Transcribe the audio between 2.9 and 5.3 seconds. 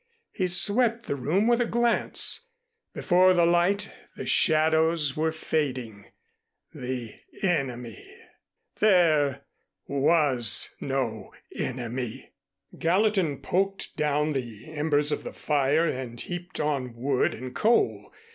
Before the light the shadows